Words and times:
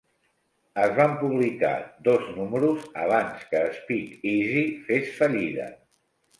Es 0.85 0.95
van 0.99 1.11
publicar 1.19 1.73
dos 2.07 2.25
números 2.39 2.89
abans 3.05 3.45
que 3.53 3.63
Speakeasy 3.79 4.67
fes 4.91 5.17
fallida. 5.23 5.73